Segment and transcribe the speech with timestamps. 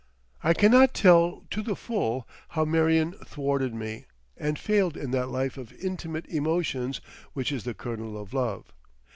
[0.43, 5.59] I cannot tell to the full how Marion thwarted me and failed in that life
[5.59, 7.01] of intimate emotions
[7.33, 8.73] which is the kernel of love.